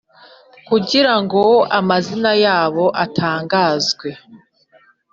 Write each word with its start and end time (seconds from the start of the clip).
kugira 0.67 1.13
ngo 1.21 1.43
amazina 1.79 2.31
yabo 2.45 2.85
atangazwe 3.03 4.07